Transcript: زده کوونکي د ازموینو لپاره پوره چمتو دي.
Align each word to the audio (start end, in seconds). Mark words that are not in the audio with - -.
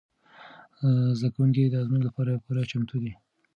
زده 1.17 1.29
کوونکي 1.35 1.61
د 1.65 1.75
ازموینو 1.81 2.07
لپاره 2.09 2.41
پوره 2.43 2.63
چمتو 2.71 2.95
دي. 3.03 3.13